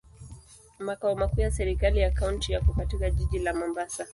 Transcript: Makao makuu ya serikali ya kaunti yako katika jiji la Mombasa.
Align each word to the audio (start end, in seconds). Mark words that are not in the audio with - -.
Makao 0.79 1.15
makuu 1.15 1.41
ya 1.41 1.51
serikali 1.51 1.99
ya 1.99 2.11
kaunti 2.11 2.51
yako 2.53 2.73
katika 2.73 3.09
jiji 3.09 3.39
la 3.39 3.53
Mombasa. 3.53 4.07